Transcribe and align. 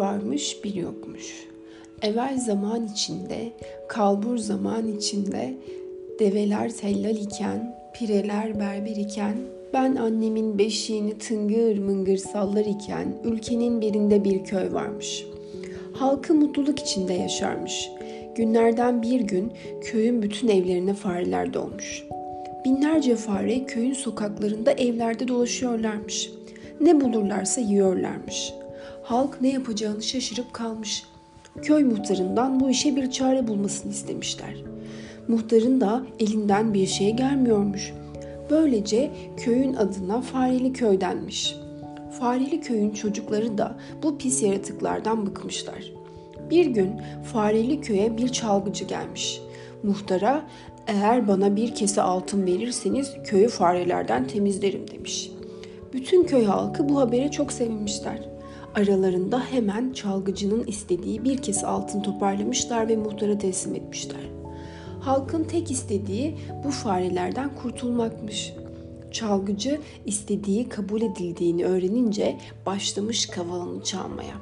varmış 0.00 0.64
bir 0.64 0.74
yokmuş. 0.74 1.46
Evvel 2.02 2.38
zaman 2.40 2.88
içinde, 2.92 3.52
kalbur 3.88 4.38
zaman 4.38 4.88
içinde, 4.88 5.54
develer 6.20 6.76
tellal 6.76 7.16
iken, 7.16 7.76
pireler 7.94 8.60
berber 8.60 8.96
iken, 8.96 9.36
ben 9.72 9.96
annemin 9.96 10.58
beşiğini 10.58 11.18
tıngır 11.18 11.78
mıngır 11.78 12.16
sallar 12.16 12.64
iken 12.64 13.14
ülkenin 13.24 13.80
birinde 13.80 14.24
bir 14.24 14.44
köy 14.44 14.72
varmış. 14.72 15.26
Halkı 15.92 16.34
mutluluk 16.34 16.78
içinde 16.78 17.12
yaşarmış. 17.12 17.90
Günlerden 18.34 19.02
bir 19.02 19.20
gün 19.20 19.52
köyün 19.80 20.22
bütün 20.22 20.48
evlerine 20.48 20.94
fareler 20.94 21.54
dolmuş. 21.54 22.04
Binlerce 22.64 23.16
fare 23.16 23.64
köyün 23.64 23.92
sokaklarında 23.92 24.72
evlerde 24.72 25.28
dolaşıyorlarmış. 25.28 26.30
Ne 26.80 27.00
bulurlarsa 27.00 27.60
yiyorlarmış. 27.60 28.52
Halk 29.10 29.40
ne 29.40 29.48
yapacağını 29.48 30.02
şaşırıp 30.02 30.52
kalmış. 30.52 31.04
Köy 31.62 31.84
muhtarından 31.84 32.60
bu 32.60 32.70
işe 32.70 32.96
bir 32.96 33.10
çare 33.10 33.48
bulmasını 33.48 33.92
istemişler. 33.92 34.54
Muhtarın 35.28 35.80
da 35.80 36.02
elinden 36.18 36.74
bir 36.74 36.86
şey 36.86 37.16
gelmiyormuş. 37.16 37.92
Böylece 38.50 39.10
köyün 39.36 39.74
adına 39.74 40.20
Fareli 40.20 40.72
Köy 40.72 41.00
denmiş. 41.00 41.56
Fareli 42.20 42.60
Köy'ün 42.60 42.90
çocukları 42.90 43.58
da 43.58 43.76
bu 44.02 44.18
pis 44.18 44.42
yaratıklardan 44.42 45.26
bıkmışlar. 45.26 45.92
Bir 46.50 46.66
gün 46.66 46.92
Fareli 47.32 47.80
Köy'e 47.80 48.18
bir 48.18 48.28
çalgıcı 48.28 48.84
gelmiş. 48.84 49.40
Muhtara 49.82 50.42
eğer 50.86 51.28
bana 51.28 51.56
bir 51.56 51.74
kese 51.74 52.02
altın 52.02 52.46
verirseniz 52.46 53.12
köyü 53.24 53.48
farelerden 53.48 54.26
temizlerim 54.26 54.90
demiş. 54.90 55.30
Bütün 55.92 56.24
köy 56.24 56.44
halkı 56.44 56.88
bu 56.88 57.00
habere 57.00 57.30
çok 57.30 57.52
sevinmişler. 57.52 58.29
Aralarında 58.74 59.44
hemen 59.44 59.92
çalgıcının 59.92 60.64
istediği 60.66 61.24
bir 61.24 61.38
kese 61.38 61.66
altın 61.66 62.02
toparlamışlar 62.02 62.88
ve 62.88 62.96
muhtara 62.96 63.38
teslim 63.38 63.74
etmişler. 63.74 64.20
Halkın 65.00 65.44
tek 65.44 65.70
istediği 65.70 66.38
bu 66.64 66.70
farelerden 66.70 67.54
kurtulmakmış. 67.54 68.54
Çalgıcı 69.12 69.80
istediği 70.06 70.68
kabul 70.68 71.02
edildiğini 71.02 71.64
öğrenince 71.64 72.38
başlamış 72.66 73.26
kavalını 73.26 73.84
çalmaya. 73.84 74.34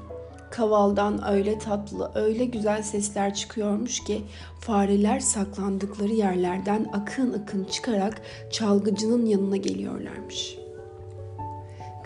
Kavaldan 0.51 1.29
öyle 1.29 1.59
tatlı, 1.59 2.11
öyle 2.15 2.45
güzel 2.45 2.83
sesler 2.83 3.35
çıkıyormuş 3.35 4.05
ki 4.05 4.23
fareler 4.61 5.21
saklandıkları 5.21 6.13
yerlerden 6.13 6.87
akın 6.93 7.33
akın 7.33 7.65
çıkarak 7.65 8.23
çalgıcının 8.51 9.27
yanına 9.27 9.57
geliyorlarmış.'' 9.57 10.68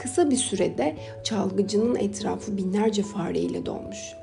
Kısa 0.02 0.30
bir 0.30 0.36
sürede 0.36 0.96
çalgıcının 1.24 1.96
etrafı 1.96 2.56
binlerce 2.56 3.02
fareyle 3.02 3.66
dolmuş. 3.66 4.14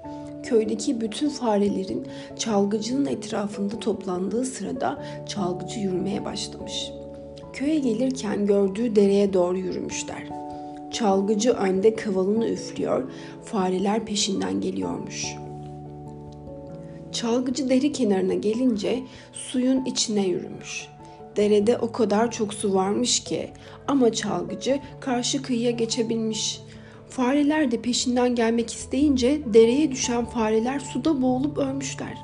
Köydeki 0.43 1.01
bütün 1.01 1.29
farelerin 1.29 2.07
çalgıcının 2.39 3.05
etrafında 3.05 3.79
toplandığı 3.79 4.45
sırada 4.45 5.03
çalgıcı 5.27 5.79
yürümeye 5.79 6.25
başlamış. 6.25 6.91
Köye 7.53 7.79
gelirken 7.79 8.45
gördüğü 8.45 8.95
dereye 8.95 9.33
doğru 9.33 9.57
yürümüşler. 9.57 10.23
Çalgıcı 10.91 11.51
önde 11.51 11.95
kavalını 11.95 12.47
üflüyor, 12.47 13.11
fareler 13.43 14.05
peşinden 14.05 14.61
geliyormuş. 14.61 15.25
Çalgıcı 17.11 17.69
deri 17.69 17.91
kenarına 17.91 18.33
gelince 18.33 19.03
suyun 19.33 19.85
içine 19.85 20.27
yürümüş. 20.27 20.87
Derede 21.39 21.77
o 21.77 21.91
kadar 21.91 22.31
çok 22.31 22.53
su 22.53 22.73
varmış 22.73 23.19
ki 23.19 23.49
ama 23.87 24.11
çalgıcı 24.11 24.79
karşı 24.99 25.41
kıyıya 25.41 25.71
geçebilmiş. 25.71 26.61
Fareler 27.09 27.71
de 27.71 27.81
peşinden 27.81 28.35
gelmek 28.35 28.73
isteyince 28.73 29.41
dereye 29.53 29.91
düşen 29.91 30.25
fareler 30.25 30.79
suda 30.79 31.21
boğulup 31.21 31.57
ölmüşler. 31.57 32.17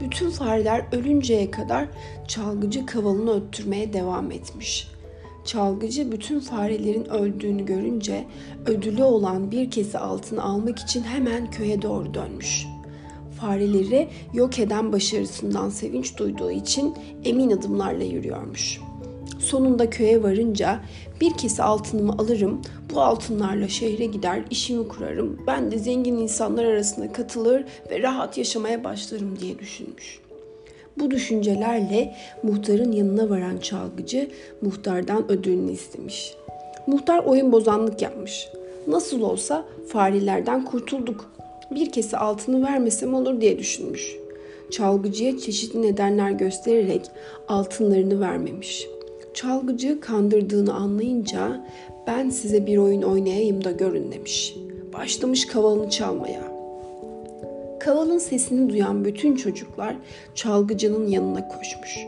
Bütün 0.00 0.30
fareler 0.30 0.84
ölünceye 0.92 1.50
kadar 1.50 1.88
çalgıcı 2.28 2.86
kavalını 2.86 3.32
öttürmeye 3.32 3.92
devam 3.92 4.30
etmiş. 4.30 4.88
Çalgıcı 5.44 6.12
bütün 6.12 6.40
farelerin 6.40 7.04
öldüğünü 7.04 7.66
görünce 7.66 8.24
ödülü 8.66 9.02
olan 9.02 9.50
bir 9.50 9.70
kese 9.70 9.98
altını 9.98 10.42
almak 10.42 10.78
için 10.78 11.02
hemen 11.02 11.50
köye 11.50 11.82
doğru 11.82 12.14
dönmüş.'' 12.14 12.77
Fareleri 13.40 14.08
yok 14.34 14.58
eden 14.58 14.92
başarısından 14.92 15.70
sevinç 15.70 16.16
duyduğu 16.16 16.50
için 16.50 16.94
emin 17.24 17.50
adımlarla 17.50 18.04
yürüyormuş. 18.04 18.80
Sonunda 19.38 19.90
köye 19.90 20.22
varınca 20.22 20.80
bir 21.20 21.32
kese 21.32 21.62
altınımı 21.62 22.12
alırım, 22.12 22.62
bu 22.94 23.00
altınlarla 23.00 23.68
şehre 23.68 24.06
gider, 24.06 24.42
işimi 24.50 24.88
kurarım, 24.88 25.38
ben 25.46 25.70
de 25.70 25.78
zengin 25.78 26.16
insanlar 26.16 26.64
arasına 26.64 27.12
katılır 27.12 27.64
ve 27.90 28.02
rahat 28.02 28.38
yaşamaya 28.38 28.84
başlarım 28.84 29.38
diye 29.40 29.58
düşünmüş. 29.58 30.20
Bu 30.98 31.10
düşüncelerle 31.10 32.14
muhtarın 32.42 32.92
yanına 32.92 33.30
varan 33.30 33.58
çalgıcı 33.58 34.30
muhtardan 34.62 35.30
ödülünü 35.30 35.72
istemiş. 35.72 36.34
Muhtar 36.86 37.18
oyun 37.18 37.52
bozanlık 37.52 38.02
yapmış. 38.02 38.48
Nasıl 38.86 39.20
olsa 39.20 39.64
farelerden 39.88 40.64
kurtulduk 40.64 41.30
bir 41.70 41.90
kese 41.90 42.16
altını 42.16 42.66
vermesem 42.66 43.14
olur 43.14 43.40
diye 43.40 43.58
düşünmüş. 43.58 44.16
Çalgıcıya 44.70 45.38
çeşitli 45.38 45.82
nedenler 45.82 46.30
göstererek 46.30 47.02
altınlarını 47.48 48.20
vermemiş. 48.20 48.86
Çalgıcı 49.34 50.00
kandırdığını 50.00 50.74
anlayınca 50.74 51.66
ben 52.06 52.30
size 52.30 52.66
bir 52.66 52.76
oyun 52.76 53.02
oynayayım 53.02 53.64
da 53.64 53.70
görün 53.70 54.12
demiş. 54.12 54.56
Başlamış 54.92 55.46
kavalını 55.46 55.90
çalmaya. 55.90 56.58
Kavalın 57.80 58.18
sesini 58.18 58.70
duyan 58.70 59.04
bütün 59.04 59.36
çocuklar 59.36 59.96
çalgıcının 60.34 61.06
yanına 61.06 61.48
koşmuş. 61.48 61.98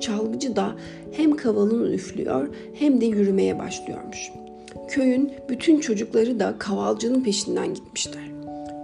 Çalgıcı 0.00 0.56
da 0.56 0.72
hem 1.12 1.36
kavalını 1.36 1.94
üflüyor 1.94 2.48
hem 2.74 3.00
de 3.00 3.06
yürümeye 3.06 3.58
başlıyormuş. 3.58 4.32
Köyün 4.88 5.32
bütün 5.48 5.80
çocukları 5.80 6.40
da 6.40 6.54
kavalcının 6.58 7.24
peşinden 7.24 7.74
gitmişler. 7.74 8.22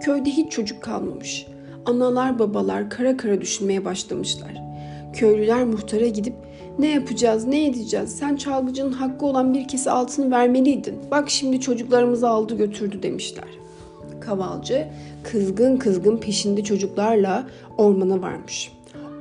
Köyde 0.01 0.31
hiç 0.31 0.53
çocuk 0.53 0.83
kalmamış. 0.83 1.47
Analar 1.87 2.39
babalar 2.39 2.91
kara 2.91 3.17
kara 3.17 3.41
düşünmeye 3.41 3.85
başlamışlar. 3.85 4.63
Köylüler 5.13 5.65
muhtara 5.65 6.07
gidip 6.07 6.35
ne 6.79 6.89
yapacağız, 6.89 7.47
ne 7.47 7.67
edeceğiz? 7.67 8.17
Sen 8.17 8.37
çalgıcının 8.37 8.93
hakkı 8.93 9.27
olan 9.27 9.55
bir 9.55 9.69
kese 9.69 9.91
altını 9.91 10.31
vermeliydin. 10.31 10.95
Bak 11.11 11.31
şimdi 11.31 11.61
çocuklarımızı 11.61 12.29
aldı 12.29 12.57
götürdü 12.57 13.03
demişler. 13.03 13.49
Kavalcı 14.21 14.89
kızgın 15.23 15.77
kızgın 15.77 16.17
peşinde 16.17 16.65
çocuklarla 16.65 17.47
ormana 17.79 18.23
varmış. 18.23 18.73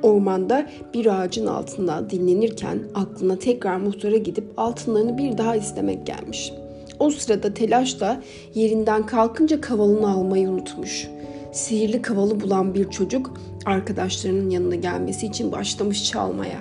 Ormanda 0.02 0.66
bir 0.94 1.20
ağacın 1.20 1.46
altında 1.46 2.10
dinlenirken 2.10 2.78
aklına 2.94 3.38
tekrar 3.38 3.76
muhtara 3.76 4.16
gidip 4.16 4.44
altınlarını 4.56 5.18
bir 5.18 5.38
daha 5.38 5.56
istemek 5.56 6.06
gelmiş.'' 6.06 6.69
O 7.00 7.10
sırada 7.10 7.54
telaşla 7.54 8.22
yerinden 8.54 9.06
kalkınca 9.06 9.60
kavalını 9.60 10.10
almayı 10.10 10.48
unutmuş. 10.48 11.08
Sihirli 11.52 12.02
kavalı 12.02 12.40
bulan 12.40 12.74
bir 12.74 12.90
çocuk 12.90 13.40
arkadaşlarının 13.66 14.50
yanına 14.50 14.74
gelmesi 14.74 15.26
için 15.26 15.52
başlamış 15.52 16.04
çalmaya. 16.10 16.60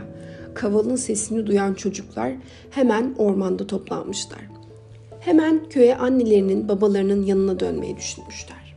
Kavalın 0.53 0.95
sesini 0.95 1.47
duyan 1.47 1.73
çocuklar 1.73 2.33
hemen 2.69 3.15
ormanda 3.17 3.67
toplanmışlar. 3.67 4.39
Hemen 5.19 5.69
köye 5.69 5.95
annelerinin 5.95 6.69
babalarının 6.69 7.25
yanına 7.25 7.59
dönmeyi 7.59 7.97
düşünmüşler. 7.97 8.75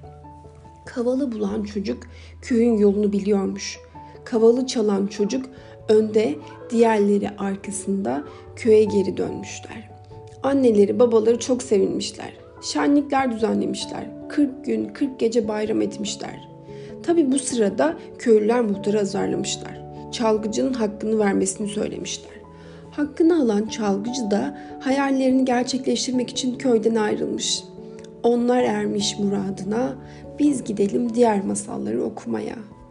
Kavalı 0.87 1.33
bulan 1.33 1.62
çocuk 1.62 2.03
köyün 2.43 2.77
yolunu 2.79 3.12
biliyormuş. 3.12 3.79
Kavalı 4.25 4.67
çalan 4.67 5.06
çocuk 5.06 5.47
önde, 5.89 6.34
diğerleri 6.71 7.31
arkasında 7.31 8.25
köye 8.56 8.85
geri 8.85 9.17
dönmüşler. 9.17 9.92
Anneleri, 10.43 10.99
babaları 10.99 11.39
çok 11.39 11.62
sevinmişler. 11.62 12.33
Şenlikler 12.62 13.33
düzenlemişler. 13.33 14.06
40 14.29 14.65
gün, 14.65 14.89
40 14.89 15.21
gece 15.21 15.49
bayram 15.49 15.83
etmişler. 15.83 16.49
Tabi 17.03 17.33
bu 17.33 17.39
sırada 17.39 17.97
köylüler 18.19 18.61
muhtarı 18.61 19.00
azarlamışlar. 19.00 19.83
Çalgıcının 20.12 20.73
hakkını 20.73 21.19
vermesini 21.19 21.69
söylemişler. 21.69 22.33
Hakkını 22.91 23.43
alan 23.43 23.67
çalgıcı 23.67 24.31
da 24.31 24.59
hayallerini 24.81 25.44
gerçekleştirmek 25.44 26.31
için 26.31 26.59
köyden 26.59 26.94
ayrılmış. 26.94 27.65
Onlar 28.23 28.62
ermiş 28.62 29.19
muradına, 29.19 29.94
biz 30.39 30.65
gidelim 30.65 31.15
diğer 31.15 31.44
masalları 31.44 32.05
okumaya.'' 32.05 32.81